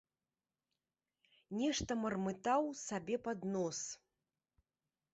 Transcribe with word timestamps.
Нешта 1.59 1.91
мармытаў 2.05 2.61
сабе 2.87 3.15
пад 3.31 3.39
нос. 3.55 3.77